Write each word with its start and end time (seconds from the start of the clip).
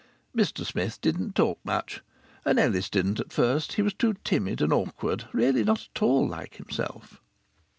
Mr 0.35 0.65
Smith 0.65 0.99
didn't 0.99 1.35
talk 1.35 1.59
much. 1.63 2.01
And 2.43 2.57
Ellis 2.57 2.89
didn't 2.89 3.19
at 3.19 3.31
first 3.31 3.73
he 3.73 3.83
was 3.83 3.93
too 3.93 4.15
timid 4.23 4.59
and 4.59 4.73
awkward 4.73 5.27
really 5.31 5.63
not 5.63 5.89
at 5.95 6.01
all 6.01 6.27
like 6.27 6.55
himself. 6.55 7.21